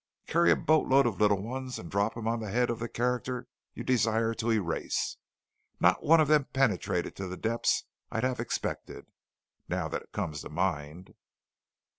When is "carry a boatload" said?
0.25-1.05